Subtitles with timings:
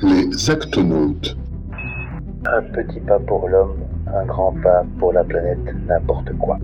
[0.00, 1.36] Les actonautes.
[2.46, 5.58] Un petit pas pour l'homme, un grand pas pour la planète,
[5.88, 6.56] n'importe quoi.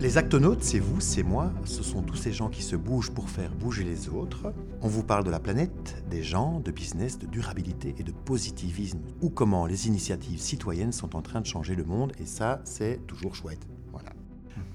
[0.00, 3.30] Les actonautes, c'est vous, c'est moi, ce sont tous ces gens qui se bougent pour
[3.30, 4.52] faire bouger les autres.
[4.82, 8.98] On vous parle de la planète, des gens, de business, de durabilité et de positivisme,
[9.22, 13.06] ou comment les initiatives citoyennes sont en train de changer le monde, et ça, c'est
[13.06, 13.66] toujours chouette.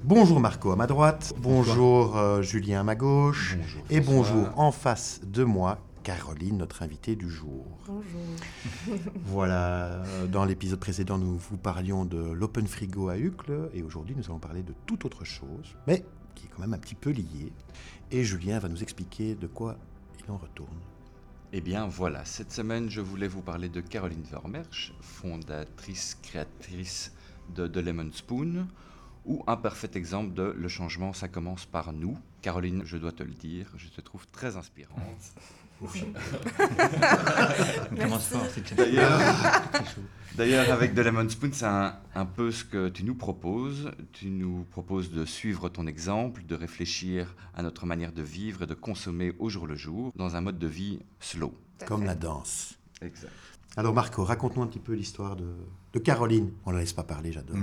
[0.04, 4.72] Bonjour Marco à ma droite, bonjour euh, Julien à ma gauche, Bonjour, et bonjour en
[4.72, 7.66] face de moi, Caroline, notre invitée du jour.
[7.86, 8.22] Bonjour.
[9.26, 14.16] Voilà, euh, dans l'épisode précédent, nous vous parlions de l'Open Frigo à Uccle, et aujourd'hui,
[14.18, 17.12] nous allons parler de toute autre chose, mais qui est quand même un petit peu
[17.12, 17.54] liée.
[18.10, 19.78] Et Julien va nous expliquer de quoi
[20.26, 20.80] il en retourne.
[21.54, 27.14] Eh bien voilà, cette semaine je voulais vous parler de Caroline Vermersch, fondatrice, créatrice
[27.54, 28.68] de The Lemon Spoon,
[29.26, 32.18] ou un parfait exemple de Le changement, ça commence par nous.
[32.42, 35.00] Caroline, je dois te le dire, je te trouve très inspirante.
[35.82, 35.88] On
[37.96, 39.64] commence fort, c'est déjà
[40.36, 43.92] D'ailleurs, avec The Lemon Spoon, c'est un, un peu ce que tu nous proposes.
[44.14, 48.68] Tu nous proposes de suivre ton exemple, de réfléchir à notre manière de vivre et
[48.68, 51.54] de consommer au jour le jour, dans un mode de vie slow.
[51.86, 52.76] Comme la danse.
[53.02, 53.32] Exact.
[53.78, 55.46] Alors Marco, raconte-nous un petit peu l'histoire de,
[55.94, 56.52] de Caroline.
[56.66, 57.56] On ne la laisse pas parler, j'adore.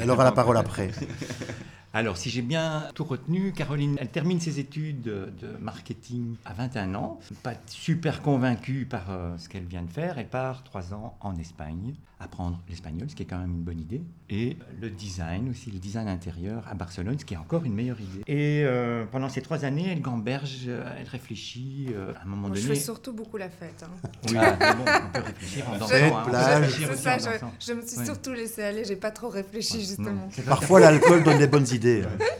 [0.00, 0.90] Elle aura la parole après.
[1.94, 6.94] Alors, si j'ai bien tout retenu, Caroline, elle termine ses études de marketing à 21
[6.94, 7.18] ans.
[7.42, 10.18] Pas super convaincue par euh, ce qu'elle vient de faire.
[10.18, 13.80] Elle part trois ans en Espagne, apprendre l'espagnol, ce qui est quand même une bonne
[13.80, 14.02] idée.
[14.28, 18.00] Et le design aussi, le design intérieur à Barcelone, ce qui est encore une meilleure
[18.00, 18.20] idée.
[18.26, 21.86] Et euh, pendant ces trois années, elle gamberge, euh, elle réfléchit.
[21.94, 22.74] euh, à un moment Moi, je donné.
[22.74, 23.82] fais surtout beaucoup la fête.
[23.82, 24.08] hein.
[24.28, 25.86] Oui, mais bon, on peut réfléchir en dansant.
[25.86, 26.70] Fête, hein, plage.
[26.96, 27.52] ça, en je, dansant.
[27.66, 28.04] je me suis Ouais.
[28.04, 30.10] surtout laissée aller, j'ai pas trop réfléchi Ouais, justement.
[30.10, 31.77] non, Parfois, l'alcool donne des bonnes idées.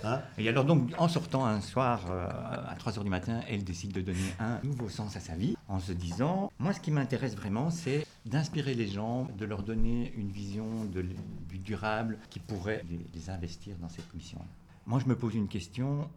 [0.05, 0.23] Hein.
[0.39, 4.01] Et alors donc, en sortant un soir euh, à 3h du matin, elle décide de
[4.01, 7.71] donner un nouveau sens à sa vie en se disant, moi ce qui m'intéresse vraiment,
[7.71, 11.05] c'est d'inspirer les gens, de leur donner une vision de,
[11.49, 14.41] du durable qui pourrait les, les investir dans cette mission.
[14.87, 16.09] Moi je me pose une question,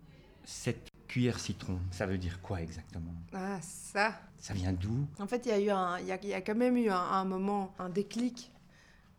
[0.43, 3.13] cette cuillère citron, ça veut dire quoi exactement?
[3.33, 4.19] Ah, ça.
[4.37, 5.05] Ça vient d'où?
[5.19, 6.89] En fait, il y a eu un, il y a, y a quand même eu
[6.89, 8.51] un, un moment, un déclic.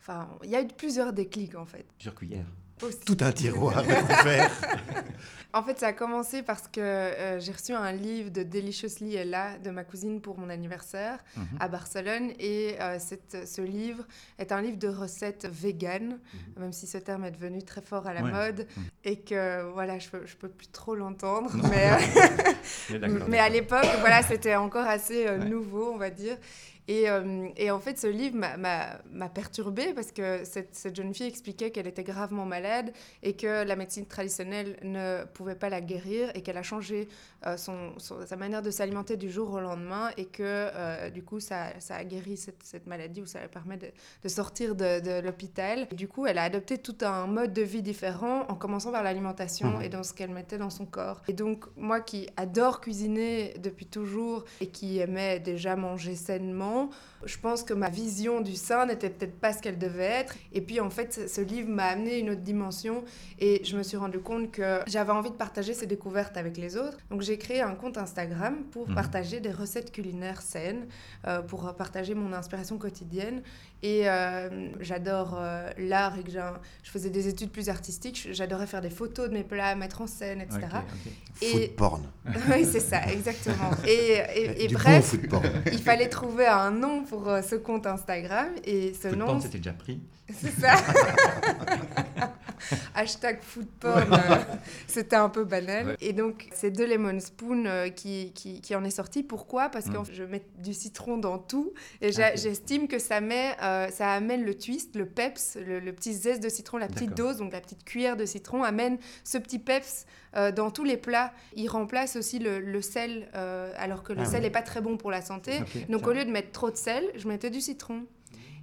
[0.00, 1.87] Enfin, il y a eu plusieurs déclics en fait.
[1.97, 2.47] Plusieurs cuillères.
[2.82, 2.98] Aussi.
[3.06, 3.82] Tout un tiroir
[4.22, 4.50] ouvert.
[5.54, 9.59] En fait, ça a commencé parce que euh, j'ai reçu un livre de Deliciously Ella
[9.62, 11.44] de ma cousine pour mon anniversaire Mhm.
[11.60, 12.31] à Barcelone.
[12.38, 14.04] Et euh, cette- ce livre
[14.38, 16.19] est un livre de recettes véganes,
[16.59, 18.31] même si ce terme est devenu très fort à la Ouais.
[18.32, 18.66] mode.
[18.76, 18.82] Mhm.
[19.04, 21.50] Et que voilà, je je peux plus trop l'entendre.
[21.71, 21.91] Mais,
[22.92, 25.38] euh, Mais à l'époque, voilà, c'était encore assez Ouais.
[25.38, 26.37] nouveau, on va dire.
[26.88, 31.26] Et, euh, et en fait, ce livre m'a- perturbée parce que cette, cette jeune fille
[31.26, 36.31] expliquait qu'elle était gravement malade et que la médecine traditionnelle ne pouvait pas la guérir
[36.34, 37.09] et qu'elle a changé
[37.47, 41.22] euh, son, son- sa manière de s'alimenter du jour au lendemain et que euh, du
[41.22, 43.87] coup, ça, ça a guéri cette, cette maladie ou ça lui permet de,
[44.22, 45.87] de sortir de, de l'hôpital.
[45.92, 49.76] Du coup, elle a adopté tout un mode de vie différent en commençant par l'alimentation
[49.78, 49.82] Mhm.
[49.82, 51.22] et dans ce qu'elle mettait dans son corps.
[51.28, 56.72] Et donc, moi qui adore cuisiner depuis toujours et qui aimais déjà manger sainement,
[57.25, 60.34] je pense que ma vision du sein n'était peut-être pas ce qu'elle devait être.
[60.53, 63.05] Et puis, en fait, ce- livre m'a amené une autre dimension
[63.38, 66.77] et je me suis rendu compte que j'avais envie de partager ces découvertes avec les
[66.77, 66.99] autres.
[67.10, 68.94] Donc, j'ai créé un compte Instagram pour Mhm.
[68.94, 70.87] partager des recettes culinaires saines,
[71.27, 73.43] euh, pour partager mon inspiration quotidienne.
[73.84, 78.28] Et euh, j'adore euh, l'art et que j'ai un- je faisais des études plus artistiques.
[78.31, 80.59] J'adorais faire des photos de mes plats, mettre en scène, etc.
[80.62, 81.12] Ok, ok.
[81.43, 82.03] Et- Food porn.
[82.53, 83.71] oui, c'est ça, exactement.
[83.84, 85.43] Et, et, et du bon bref, food porn.
[85.66, 88.49] il fallait trouver un nom pour euh, ce compte Instagram.
[88.65, 90.00] Et ce nom, porn, c'était déjà pris.
[90.33, 90.75] c'est ça.
[92.95, 94.37] Hashtag food porn, euh,
[94.87, 95.87] c'était un peu banal.
[95.89, 95.97] Ouais.
[96.00, 99.23] Et donc, c'est de Lemon Spoon euh, qui, qui, qui en est sorti.
[99.23, 99.69] Pourquoi?
[99.69, 100.05] Parce que Mm.
[100.12, 101.72] je mets du citron dans tout.
[102.01, 102.15] Et Ok.
[102.37, 106.43] j'estime que ça, met, euh, ça amène le twist, le peps, le, le petit zeste
[106.43, 110.07] de citron, la petite dose, donc la petite cuillère de citron, amène ce petit peps
[110.36, 111.33] euh, dans tous les plats.
[111.54, 114.81] Il remplace aussi le, le sel, euh, alors que le Ah sel n'est pas très
[114.81, 115.60] bon pour la santé.
[115.89, 118.04] Donc ça- au lieu de mettre trop de sel, je mettais du citron.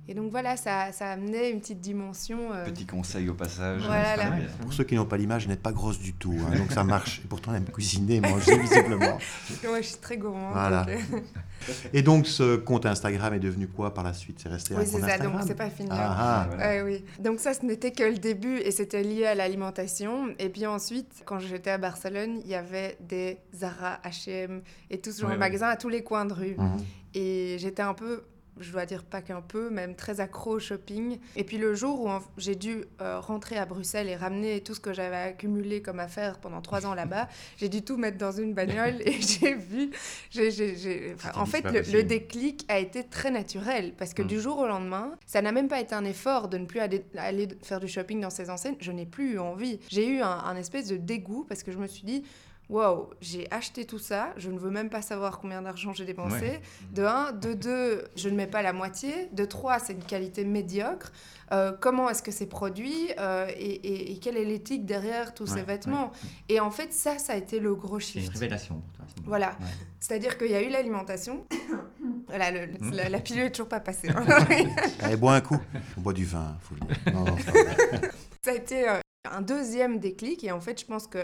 [0.09, 2.51] Et donc voilà, ça, ça amenait une petite dimension.
[2.51, 3.83] euh, Petit conseil au passage.
[3.85, 4.31] Voilà, là.
[4.59, 6.83] Pour ceux qui n'ont pas l'image, elle n'est pas grosse du tout, hein, donc ça
[6.83, 7.21] marche.
[7.23, 9.19] Et pourtant, elle aime cuisiner et manger visiblement.
[9.71, 10.51] Ouais, je suis très gourmande.
[10.53, 10.85] Voilà.
[10.85, 14.39] donc, euh, Et donc, ce compte Instagram est devenu quoi par la suite?
[14.41, 15.31] C'est resté un Oui, compte c'est ça, Instagram?
[15.37, 15.89] donc c'est pas fini.
[15.91, 16.57] Ah, ah.
[16.57, 17.05] Ouais, oui.
[17.19, 20.29] Donc ça, ce n'était que le début et c'était lié à l'alimentation.
[20.39, 25.11] Et puis ensuite, quand j'étais à Barcelone, il y avait des Zara, H&M et tout
[25.11, 25.45] ce genre Ouais, de ouais.
[25.45, 26.55] magasins à tous les coins de rue.
[26.57, 26.77] Mhm.
[27.13, 28.23] Et j'étais un peu
[28.59, 31.19] je dois dire pas qu'un peu, même très accro au shopping.
[31.35, 34.79] Et puis le jour où j'ai dû euh, rentrer à Bruxelles et ramener tout ce
[34.79, 37.27] que j'avais accumulé comme affaires pendant trois ans là-bas,
[37.57, 39.91] j'ai dû tout mettre dans une bagnole et j'ai vu.
[41.35, 44.27] en fait, le, déclic a été très naturel parce que mm.
[44.27, 47.47] du jour au lendemain, ça n'a même pas été un effort de ne plus aller,
[47.63, 48.75] faire du shopping dans ces enseignes.
[48.79, 49.79] Je n'ai plus eu envie.
[49.89, 52.23] J'ai eu un, un espèce de dégoût parce que je me suis dit
[52.69, 56.59] waouh, j'ai acheté tout ça, je ne veux même pas savoir combien d'argent j'ai dépensé.
[56.91, 59.29] De 1, de 2, je ne mets pas la moitié.
[59.33, 61.11] De 3, c'est une qualité médiocre.
[61.51, 66.11] Euh, comment est-ce que c'est produit euh, et, quelle est l'éthique derrière tous ces vêtements.
[66.47, 68.27] Et en fait, ça, ça a été le gros shift.
[68.27, 68.83] une révélation
[69.25, 69.57] Voilà.
[69.99, 71.45] C'est-à-dire qu'il y a eu l'alimentation.
[72.27, 72.91] voilà, hmm.
[72.91, 74.09] la, pilule n'est toujours pas passée.
[74.09, 74.25] Hein.
[75.01, 75.59] Allez, bois un coup.
[75.97, 77.13] On boit du vin, faut le dire.
[77.13, 77.37] Non, non,
[78.41, 80.43] ça a été euh, un deuxième déclic.
[80.43, 81.19] Et en fait je pense que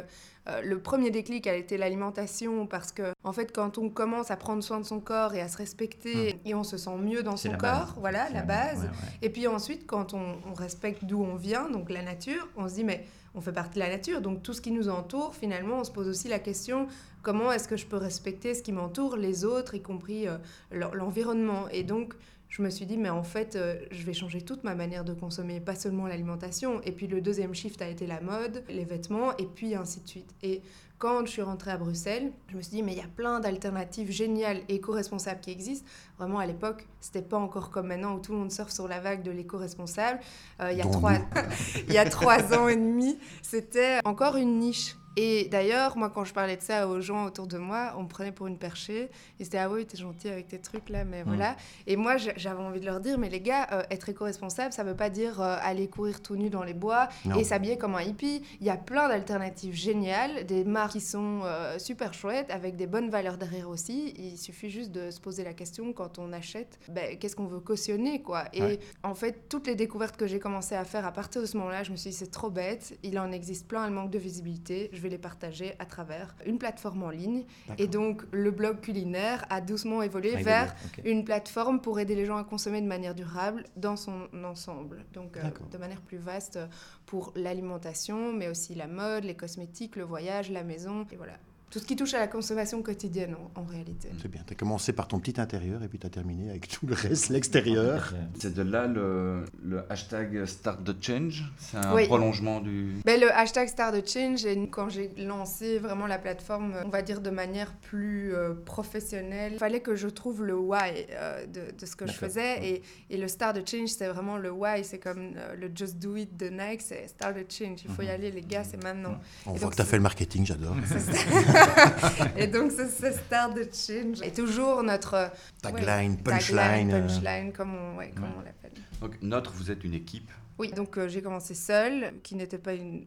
[0.47, 4.37] euh, le premier déclic a été l'alimentation parce que en fait quand on commence à
[4.37, 6.47] prendre soin de son corps et à se respecter hmm.
[6.47, 8.89] et on se sent mieux dans son corps voilà la base.
[9.21, 12.75] Et puis ensuite quand on, on respecte d'où on vient donc la nature on se
[12.75, 14.21] dit mais on fait partie de la nature.
[14.21, 16.87] Donc tout ce qui nous entoure finalement on se pose aussi la question
[17.25, 20.37] comment est-ce que je peux respecter ce qui m'entoure les autres y compris euh,
[20.71, 22.13] l'environnement et donc
[22.47, 25.13] je me suis dit, mais en fait, euh, je vais changer toute ma manière de
[25.13, 26.79] consommer, pas seulement l'alimentation.
[26.83, 30.07] Et puis le deuxième shift a été la mode, les vêtements, et puis ainsi de
[30.07, 30.29] suite.
[30.41, 30.61] Et
[30.97, 33.41] quand je suis rentrée à Bruxelles, je me suis dit, mais il y a plein
[33.41, 35.85] d'alternatives géniales éco-responsables qui existent.
[36.17, 39.01] Vraiment, à l'époque, c'était pas encore comme maintenant où tout le monde surfe sur la
[39.01, 40.19] vague de l'éco-responsable.
[40.61, 41.13] Euh, il, y a trois...
[41.89, 44.95] il y a trois ans et demi, c'était encore une niche.
[45.17, 48.07] Et d'ailleurs, moi, quand je parlais de ça aux gens autour de moi, on me
[48.07, 49.09] prenait pour une perchée.
[49.39, 51.55] Ils disaient, ah oui, t'es gentil avec tes trucs là, mais voilà.
[51.87, 54.95] Et moi, j'avais envie de leur dire, mais les gars, euh, être éco-responsable, ça veut
[54.95, 57.07] pas dire euh, aller courir tout nu dans les bois
[57.37, 58.41] et s'habiller comme un hippie.
[58.59, 62.87] Il y a plein d'alternatives géniales, des marques qui sont euh, super chouettes, avec des
[62.87, 64.13] bonnes valeurs derrière aussi.
[64.17, 67.59] Il suffit juste de se poser la question quand on achète, ben, qu'est-ce qu'on veut
[67.59, 68.45] cautionner, quoi.
[68.53, 71.57] Et en fait, toutes les découvertes que j'ai commencé à faire à partir de ce
[71.57, 74.19] moment-là, je me suis dit, c'est trop bête, il en existe plein, elle manque de
[74.19, 74.89] visibilité.
[74.93, 77.43] Je les partager à travers une plateforme en ligne.
[77.77, 82.37] Et donc, le blog culinaire a doucement évolué vers une plateforme pour aider les gens
[82.37, 85.05] à consommer de manière durable dans son ensemble.
[85.13, 86.59] Donc, euh, de manière plus vaste
[87.05, 91.05] pour l'alimentation, mais aussi la mode, les cosmétiques, le voyage, la maison.
[91.11, 91.33] Et voilà,
[91.75, 94.07] tout ce qui touche à la consommation quotidienne en, réalité.
[94.21, 96.69] C'est bien, tu as commencé par ton petit intérieur et puis tu as terminé avec
[96.69, 98.13] tout le reste, l'extérieur.
[98.39, 102.93] C'est de là le, le, hashtag Start the Change, c'est un prolongement du...
[103.03, 107.01] Ben, le hashtag Start the Change, et quand j'ai lancé vraiment la plateforme, on va
[107.01, 111.77] dire de manière plus euh, professionnelle, il fallait que je trouve le why euh, de,
[111.77, 114.85] de, ce que je faisais et, et, le Start the Change, c'est vraiment le why,
[114.85, 118.01] c'est comme euh, le Just Do It de Nike, c'est Start the Change, il faut
[118.01, 118.11] y mhm.
[118.11, 119.19] aller les gars, c'est maintenant.
[119.45, 120.75] On voit que tu as fait le marketing, j'adore.
[122.37, 125.31] et donc, ce, Star de Change est toujours notre
[125.61, 126.93] tagline, punchline.
[126.93, 127.01] Euh.
[127.01, 128.71] punchline, comme on, on l'appelle.
[129.01, 132.73] Donc, notre, vous êtes une équipe Oui, donc euh, j'ai commencé seule, qui n'était pas
[132.73, 133.05] une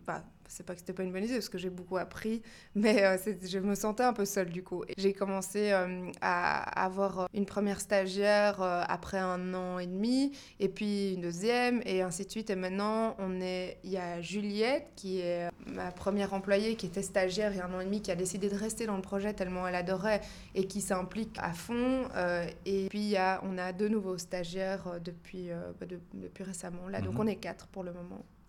[0.48, 2.42] c'est pas que c'était pas une bonne idée parce que j'ai beaucoup appris,
[2.74, 4.84] mais euh, je me sentais un peu seule du coup.
[4.96, 11.14] J'ai commencé euh, à avoir une première stagiaire après un an et demi, et puis
[11.14, 12.50] une deuxième, et ainsi de suite.
[12.50, 17.02] Et maintenant, on est, il y a Juliette qui est ma première employée, qui était
[17.02, 19.02] stagiaire il y a un an et demi, qui a décidé de rester dans le
[19.02, 20.22] projet tellement elle adorait
[20.54, 22.08] et qui s'implique à fond.
[22.64, 27.14] et puis y a, on a deux nouveaux stagiaires depuis, bah, depuis récemment là, donc
[27.14, 27.20] mhm.
[27.20, 27.36] on est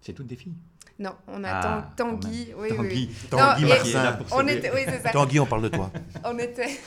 [0.02, 0.56] C'est toutes des filles.
[1.00, 2.54] Non, on a ah, Tanguy.
[2.58, 4.20] Oui, Tanguy, Tanguy Marcin.
[4.34, 5.12] On était, oui, ça.
[5.12, 5.90] Tanguy, on parle de toi.
[6.26, 6.78] on était.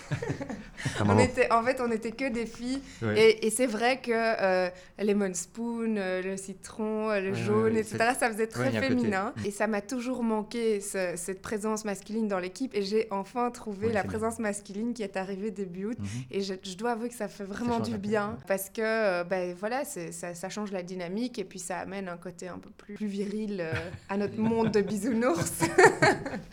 [1.06, 2.82] on était, en fait, on était que des filles.
[3.16, 8.10] Et, et c'est vrai que euh, Lemon Spoon, euh, le citron, euh, le jaune, etc.,
[8.18, 9.32] ça faisait très féminin.
[9.46, 12.74] Et ça m'a toujours manqué cette présence masculine dans l'équipe.
[12.74, 15.98] Et j'ai enfin trouvé la présence masculine qui est arrivée début août.
[15.98, 16.06] Mhm.
[16.30, 18.36] Et je, dois avouer que ça fait vraiment du bien.
[18.46, 21.38] Parce que, ben, voilà, ça, ça, change la dynamique.
[21.38, 23.64] Et puis ça amène un côté un peu plus, plus viril
[24.08, 25.62] à notre monde de bisounours.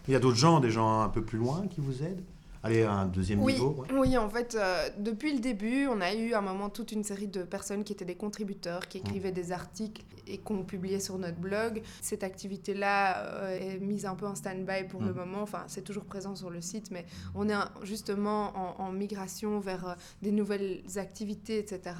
[0.07, 2.23] Il y a d'autres gens, des gens un peu plus loin qui vous aident?
[2.63, 6.33] Aller à un deuxième niveau Oui, en fait, euh, depuis le début, on a eu
[6.33, 9.51] à un moment toute une série de personnes qui étaient des contributeurs, qui écrivaient des
[9.51, 11.81] articles et qu'on publiait sur notre blog.
[12.01, 15.17] Cette activité-là euh, est mise un peu en stand-by pour le mm.
[15.17, 15.41] moment.
[15.41, 19.93] Enfin, c'est toujours présent sur le site, mais on est justement en, migration vers euh,
[20.21, 21.95] des nouvelles activités, etc.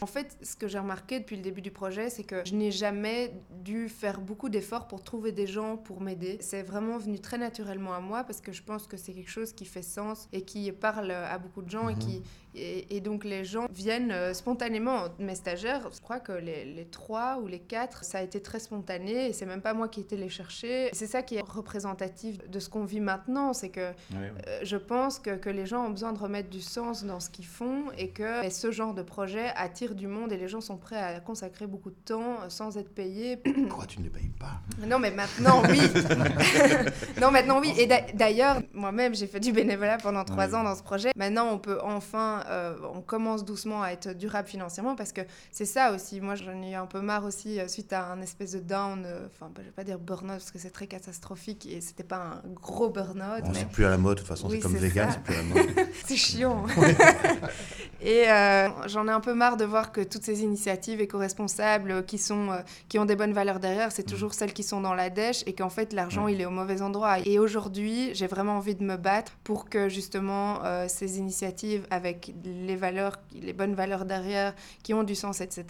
[0.00, 2.70] En fait, ce que j'ai remarqué depuis le début du projet, c'est que je n'ai
[2.70, 6.38] jamais dû faire beaucoup d'efforts pour trouver des gens pour m'aider.
[6.40, 9.52] C'est vraiment venu très naturellement à moi parce que je pense que c'est quelque chose
[9.52, 11.98] qui fait sens et qui parle à beaucoup de gens et Mhm.
[11.98, 12.22] qui
[12.56, 15.08] et, et donc les gens viennent euh, spontanément.
[15.18, 18.60] Mes stagiaires, je crois que les, les trois ou les quatre, ça a été très
[18.60, 20.88] spontané et c'est même pas moi qui ai été les chercher.
[20.92, 23.80] C'est ça qui est représentatif de ce qu'on vit maintenant, c'est que
[24.14, 24.30] euh,
[24.62, 27.44] je pense que, que les gens ont besoin de remettre du sens dans ce qu'ils
[27.46, 30.96] font et que ce genre de projet attire du monde et les gens sont prêts
[31.02, 33.36] à consacrer beaucoup de temps sans être payés.
[33.68, 34.60] Pourquoi tu ne les payes pas?
[34.86, 35.80] Non, mais maintenant, oui.
[37.20, 37.72] non, maintenant, oui.
[37.78, 41.10] Et d'a- d'ailleurs, moi-même, j'ai fait du bénévolat pendant trois ans dans ce projet.
[41.16, 45.20] Maintenant, on peut enfin, euh, on commence doucement à être durable financièrement parce que
[45.52, 46.20] c'est ça aussi.
[46.20, 49.04] Moi, j'en ai eu un peu marre aussi euh, suite à un espèce de down.
[49.06, 52.16] euh, Enfin, je vais pas dire burn-out parce que c'est très catastrophique et c'était pas
[52.44, 53.42] un gros burn-out.
[53.44, 55.22] Bon, mais C'est plus à la mode, de toute façon, Oui, c'est comme vegan, c'est
[55.22, 55.86] plus à la mode.
[56.06, 56.64] c'est chiant.
[58.00, 62.02] et euh, j'en ai un peu marre de voir que toutes ces initiatives éco-responsables euh,
[62.02, 62.58] qui, sont, euh,
[62.88, 65.54] qui ont des bonnes valeurs derrière, c'est toujours celles qui sont dans la dèche et
[65.54, 67.18] qu'en fait l'argent il est au mauvais endroit.
[67.24, 72.34] Et aujourd'hui, j'ai vraiment envie de me battre pour que justement euh, ces initiatives avec
[72.44, 75.64] les valeurs, les bonnes valeurs derrière, qui ont du sens, etc.,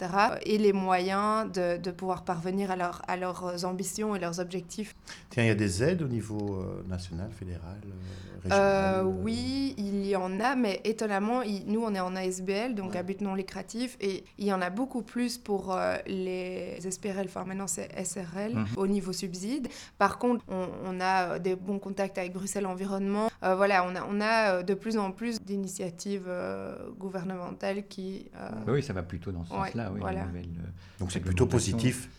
[0.45, 4.95] aient les moyens de, de pouvoir parvenir à, leur- à leurs ambitions et leurs objectifs.
[5.29, 10.05] Tiens, il y a des aides au niveau euh, national, fédéral, euh, régional oui, il
[10.05, 12.97] y en a, mais étonnamment, il- nous, on est en ASBL, donc Ouais.
[12.97, 15.75] à but non lucratif, et il y en a beaucoup plus pour
[16.07, 18.65] les SPRL, enfin maintenant c'est SRL, Mhm.
[18.77, 19.67] au niveau subside.
[19.97, 23.29] Par contre, on, on a des bons contacts avec Bruxelles Environnement.
[23.43, 28.29] Euh, voilà, on a, on a euh, de plus en plus d'initiatives euh, gouvernementales qui...
[28.35, 29.91] euh, Oui, ça va plutôt dans ce Ouais, sens-là.
[29.93, 30.19] Oui, voilà.
[30.21, 30.67] la nouvelle, euh,
[30.99, 32.09] Donc c'est plutôt positif.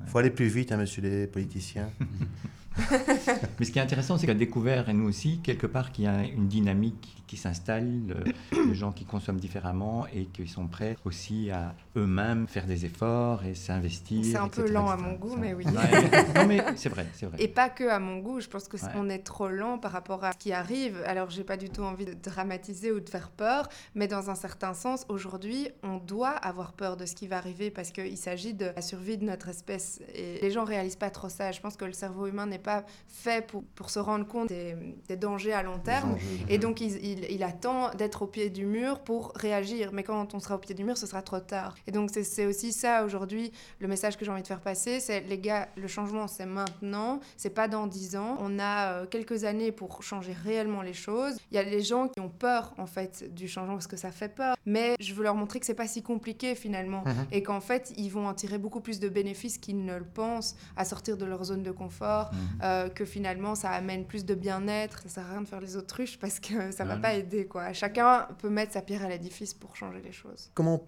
[0.00, 1.88] Il faut aller plus vite, hein, monsieur les politiciens.
[3.58, 6.04] Mais ce qui est intéressant, c'est qu'on a découvert, et nous aussi, quelque part, qu'il
[6.04, 8.14] y a une dynamique qui s'installe,
[8.54, 12.84] euh, de gens qui consomment différemment et qui sont prêts aussi à eux-mêmes faire des
[12.84, 14.24] efforts et s'investir.
[14.24, 15.64] C'est un peu etc., lent à mon goût, mais oui.
[16.36, 17.36] Non, mais c'est vrai, c'est vrai.
[17.40, 18.92] Et pas que à mon goût, je pense que Ouais.
[18.94, 21.02] on est trop lent par rapport à ce qui arrive.
[21.06, 24.34] Alors, j'ai pas du tout envie de dramatiser ou de faire peur, mais dans un
[24.34, 28.52] certain sens, aujourd'hui, on doit avoir peur de ce qui va arriver parce qu'il s'agit
[28.54, 30.00] de la survie de notre espèce.
[30.14, 31.50] Et les gens réalisent pas trop ça.
[31.52, 34.74] Je pense que le cerveau humain n'est pas fait pour, pour se rendre compte des,
[35.08, 36.16] des dangers à long terme.
[36.48, 39.90] Et donc, il, il- il attend d'être au pied du mur pour réagir.
[39.92, 41.74] Mais quand on sera au pied du mur, ce sera trop tard.
[41.86, 45.00] Et donc, c'est- c'est aussi ça aujourd'hui, le message que j'ai envie de faire passer.
[45.00, 47.20] C'est les gars, le changement, c'est maintenant.
[47.36, 48.36] C'est pas dans 10 ans.
[48.40, 51.36] On a euh, quelques années pour changer réellement les choses.
[51.52, 54.10] Il y a les gens qui ont peur, en fait, du changement parce que ça
[54.10, 54.56] fait peur.
[54.66, 57.02] Mais je veux leur montrer que c'est pas si compliqué finalement.
[57.06, 57.26] Mhm.
[57.32, 60.56] Et qu'en fait, ils vont en tirer beaucoup plus de bénéfices qu'ils ne le pensent
[60.76, 62.38] à sortir de leur zone de confort Mhm.
[62.62, 65.00] Euh, que finalement ça amène plus de bien-être.
[65.02, 67.46] Ça sert à rien de faire les autruches parce que ça va Non, pas aider
[67.46, 67.72] quoi.
[67.72, 70.50] Chacun peut mettre sa pierre à l'édifice pour changer les choses.
[70.54, 70.86] Comment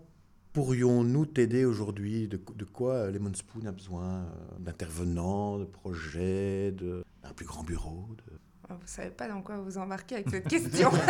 [0.52, 2.26] pourrions-nous t'aider aujourd'hui?
[2.28, 7.46] De, de quoi euh, Lemon Spoon a besoin euh, D'intervenants, de projets, de- d'un plus
[7.46, 8.38] grand bureau de...
[8.70, 10.90] Oh, Vous savez pas dans quoi vous embarquez avec cette question.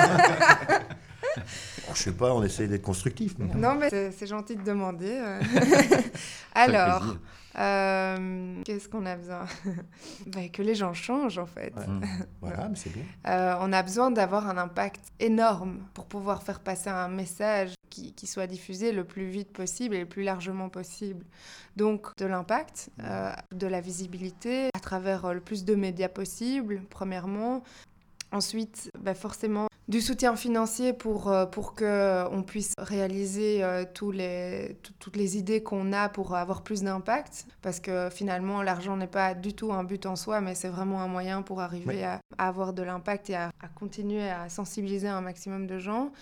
[1.89, 3.35] Oh, Je sais pas, on essaye d'être constructif.
[3.39, 5.11] mais- non mais c'est gentil de demander.
[5.21, 5.41] euh.
[6.55, 7.15] Alors,
[7.59, 9.47] euh, qu'est-ce qu'on a besoin?
[10.27, 11.73] Ben, Que les gens changent en fait.
[11.77, 12.09] Ouais.
[12.41, 13.03] Voilà, mais c'est bien.
[13.29, 18.13] Euh, on a besoin d'avoir un impact énorme pour pouvoir faire passer un message qui,
[18.13, 21.25] qui soit diffusé le plus vite possible et le plus largement possible.
[21.77, 26.83] Donc de l'impact, euh, de la visibilité à travers euh, le plus de médias possible,
[26.91, 27.63] premièrement.
[28.31, 34.77] Ensuite, bah, forcément, du soutien financier pour, euh, pour qu'on puisse réaliser euh, tous les,
[34.83, 37.47] tout- toutes les idées qu'on a pour avoir plus d'impact.
[37.63, 41.01] Parce que finalement, l'argent n'est pas du tout un but en soi, mais c'est vraiment
[41.03, 42.03] un moyen pour arriver Oui.
[42.05, 46.13] à, à avoir de l'impact et à, à continuer à sensibiliser un maximum de gens.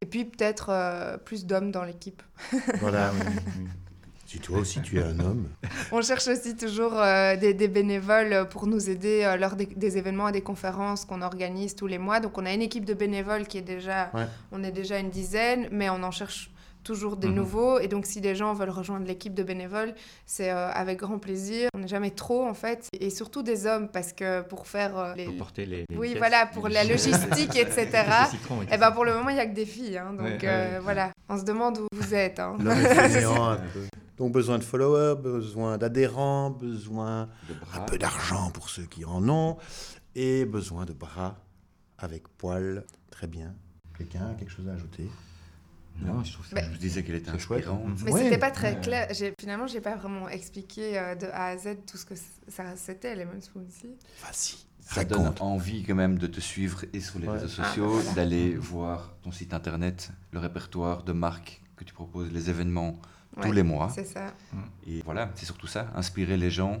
[0.00, 2.22] Et puis peut-être euh, plus d'hommes dans l'équipe.
[2.80, 3.32] Voilà, oui.
[3.58, 3.66] Oui.
[4.26, 5.48] Si toi aussi tu es un homme,
[5.92, 9.98] On cherche aussi toujours euh, des, des bénévoles pour nous aider euh, lors des, des
[9.98, 12.18] événements et des conférences qu'on organise tous les mois.
[12.20, 14.26] Donc on a une équipe de bénévoles qui est déjà, Ouais.
[14.52, 16.50] on est déjà une dizaine, mais on en cherche
[16.82, 17.34] toujours des Mhm.
[17.34, 17.78] nouveaux.
[17.80, 21.68] Et donc si des gens veulent rejoindre l'équipe de bénévoles, c'est euh, avec grand plaisir.
[21.74, 25.14] On n'est jamais trop en fait, et surtout des hommes parce que pour faire euh,
[25.16, 27.88] les, Pour porter les, les oui voilà les pour la logistique etc.
[28.70, 30.32] Et Et ben pour le moment il y a que des filles, hein, donc Ouais,
[30.42, 30.78] ouais, euh, ouais.
[30.80, 31.10] voilà.
[31.28, 32.38] On se demande où vous êtes.
[32.38, 32.56] hein.
[34.16, 39.28] Donc besoin de followers, besoin d'adhérents, besoin De un peu d'argent pour ceux qui en
[39.28, 39.56] ont,
[40.14, 41.36] et besoin de bras
[41.98, 42.84] avec poils.
[43.10, 43.54] Très bien.
[43.96, 45.08] Quelqu'un a quelque chose à ajouter?
[46.00, 46.56] Non, je trouve ça.
[46.56, 47.80] Bah, Je vous disais qu'elle était inspirante.
[48.04, 48.22] Mais Ouais.
[48.24, 49.08] c'était pas très clair.
[49.40, 52.14] Finalement, j'ai pas vraiment expliqué euh, de A à Z tout ce que
[52.76, 53.88] c'était Lemon Spoon ici.
[54.22, 57.38] Vas-y, Ça donne envie quand même de te suivre et sur les Ouais.
[57.38, 62.30] réseaux Ah, sociaux, d'aller voir ton site internet, le répertoire de marques que tu proposes,
[62.30, 62.98] les événements
[63.40, 63.90] tous les mois.
[63.94, 64.32] C'est ça.
[64.86, 66.80] Et voilà, c'est surtout ça, inspirer les gens.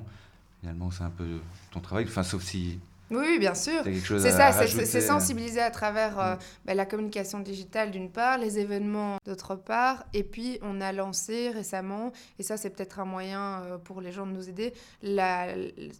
[0.60, 1.38] Finalement, c'est un peu
[1.70, 2.06] ton travail.
[2.08, 2.78] Enfin, sauf si
[3.10, 3.82] Oui, bien sûr.
[3.84, 6.38] C'est ça, c'est sensibiliser à travers euh, mm.
[6.64, 11.50] bah, la communication digitale d'une part, les événements d'autre part, et puis on a lancé
[11.50, 14.72] récemment, et ça c'est peut-être un moyen euh, pour les gens de nous aider,
[15.02, 15.48] la,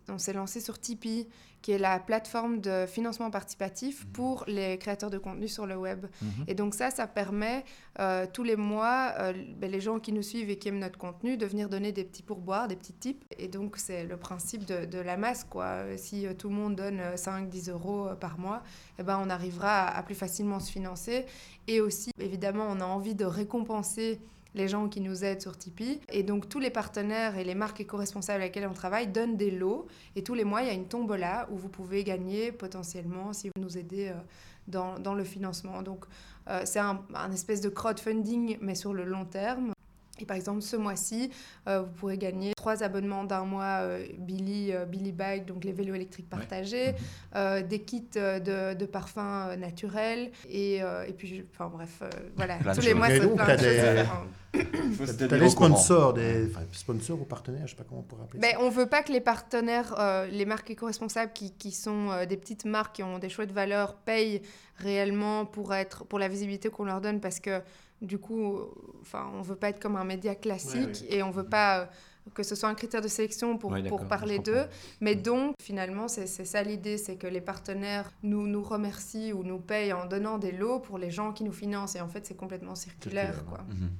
[0.08, 1.28] on s'est lancé sur Tipeee
[1.62, 4.12] qui est la plateforme de financement participatif mhm.
[4.12, 6.06] pour les créateurs de contenu sur le web.
[6.22, 6.44] Mhm.
[6.48, 7.64] Et donc ça, ça permet
[7.98, 10.98] euh, tous les mois, euh, ben, les gens qui nous suivent et qui aiment notre
[10.98, 13.26] contenu, de venir donner des petits pourboires, des petits tips.
[13.38, 15.44] Et donc c'est le principe de, la masse.
[15.44, 15.96] Quoi.
[15.96, 18.62] Si euh, tout le monde donne 5-10 euros par mois,
[18.98, 21.26] eh ben, on arrivera à, à plus facilement se financer.
[21.66, 24.20] Et aussi, évidemment, on a envie de récompenser
[24.56, 26.00] les gens qui nous aident sur Tipeee.
[26.10, 29.50] Et donc tous les partenaires et les marques éco-responsables avec lesquelles on travaille donnent des
[29.50, 29.86] lots.
[30.16, 33.48] Et tous les mois, il y a une tombola où vous pouvez gagner potentiellement si
[33.48, 35.82] vous nous aidez euh, dans, le financement.
[35.82, 36.06] Donc
[36.48, 39.75] euh, c'est un, un espèce de crowdfunding, mais sur le long terme.
[40.20, 41.30] Et par exemple, ce mois-ci,
[41.68, 45.73] euh, vous pourrez gagner trois abonnements d'un mois euh, Billy, euh, Billy Bike, donc les
[45.73, 46.94] vélos électriques partagés,
[47.35, 47.62] mhm.
[47.62, 52.02] des kits de, de parfums naturels, et, et puis, enfin bref,
[52.37, 55.38] voilà, tous les mois, c'est plein de des...
[55.38, 58.56] des sponsors, des sponsors ou partenaires, je ne sais pas comment on pourrait appeler ben,
[58.61, 62.64] On ne veut pas que les partenaires, les marques éco-responsables qui, qui sont des petites
[62.64, 64.40] marques qui ont des chouettes valeurs payent
[64.76, 67.61] réellement pour, être, pour la visibilité qu'on leur donne parce que
[68.03, 68.59] du coup,
[69.00, 71.87] enfin, on veut pas être comme un média classique et on veut pas euh,
[72.35, 74.67] que ce soit un critère de sélection pour, pour parler d'eux.
[75.00, 79.59] Mais donc, finalement, c'est ça l'idée, c'est que les partenaires nous, nous remercient ou nous
[79.59, 81.97] payent en donnant des lots pour les gens qui nous financent.
[81.97, 83.45] Et en fait, c'est complètement circulaire.
[83.47, 83.61] Quoi.
[83.69, 83.91] Mhm.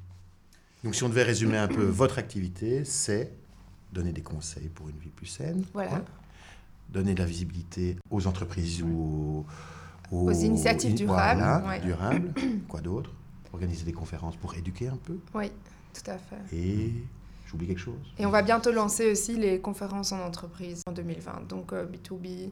[0.85, 3.33] Donc, si on devait résumer un peu votre activité, c'est
[3.93, 5.65] donner des conseils pour une vie plus saine.
[5.73, 6.05] Voilà.
[6.91, 9.45] Donner de la visibilité aux entreprises ou
[10.13, 11.41] aux, initiatives durables.
[11.41, 12.33] Voilà, durables.
[12.69, 13.11] Quoi d'autre
[13.53, 15.19] organiser des conférences pour éduquer un peu.
[15.35, 15.51] Oui,
[15.95, 16.57] tout à fait.
[16.57, 16.93] Et
[17.47, 17.95] j'oublie quelque chose.
[18.19, 22.49] Et on va bientôt lancer aussi les conférences en entreprise en 2020, donc B2B, euh,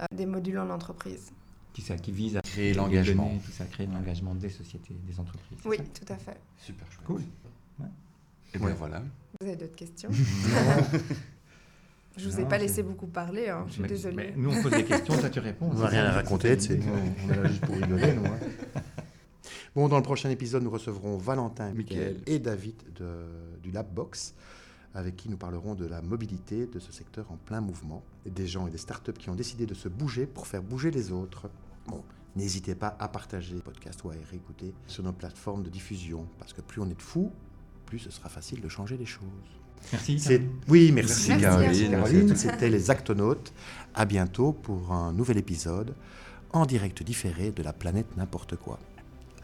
[0.00, 1.32] euh, des modules en entreprise.
[1.72, 3.32] Qui, ça, qui vise à créer l'engagement.
[3.44, 5.58] Tout ça, créer l'engagement des sociétés, des entreprises.
[5.64, 6.36] Oui, tout à fait.
[6.58, 7.06] Super chouette.
[7.06, 7.22] Cool.
[8.52, 9.02] Et bien voilà.
[9.40, 10.10] Vous avez d'autres questions
[12.16, 13.64] Je vous ai pas laissé beaucoup parler, hein.
[13.68, 14.32] je suis désolée.
[14.36, 15.70] nous, on pose des questions, toi tu réponds.
[15.72, 16.80] On n'a rien à raconter, tu sais.
[17.24, 18.26] on est là juste pour rigoler, nous.
[18.26, 18.38] Hein.
[19.76, 23.06] Bon, dans le prochain épisode, nous recevrons Valentin, Michael et David de,
[23.62, 24.34] du Labbox,
[24.94, 28.66] avec qui nous parlerons de la mobilité de ce secteur en plein mouvement, des gens
[28.66, 31.48] et des startups qui ont décidé de se bouger pour faire bouger les autres.
[31.86, 32.02] Bon,
[32.34, 36.52] n'hésitez pas à partager le podcast ou à réécouter sur nos plateformes de diffusion, parce
[36.52, 37.30] que plus on est de fous,
[37.86, 39.22] plus ce sera facile de changer les choses.
[39.92, 40.20] Merci.
[40.68, 42.34] Oui, merci, Caroline.
[42.34, 43.52] C'était les Actonautes.
[43.94, 45.94] À bientôt pour un nouvel épisode
[46.52, 48.78] en direct différé de la planète n'importe quoi.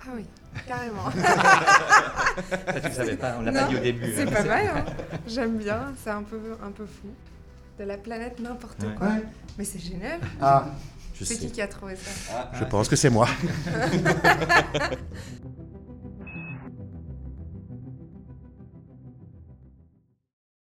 [0.06, 0.24] Ah oui,
[0.68, 1.10] carrément.
[2.50, 4.12] Ça, tu ne savais pas, on l'a pas dit au début.
[4.14, 4.32] C'est hein.
[4.32, 4.84] pas mal, hein.
[5.26, 7.08] j'aime bien, c'est un peu, un peu fou.
[7.78, 9.08] De la planète n'importe quoi.
[9.58, 10.20] Mais c'est génial.
[10.40, 10.68] Ah,
[11.14, 11.34] je sais.
[11.34, 12.50] C'est qui qui a trouvé ça?
[12.54, 13.28] Je pense que c'est moi.